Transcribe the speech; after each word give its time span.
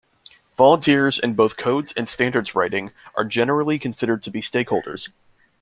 Volunteers 0.57 1.19
in 1.19 1.35
both 1.35 1.57
codes 1.57 1.93
and 1.95 2.09
standards 2.09 2.55
writing 2.55 2.89
are 3.15 3.23
generally 3.23 3.77
considered 3.77 4.23
to 4.23 4.31
be 4.31 4.41
stakeholders. 4.41 5.09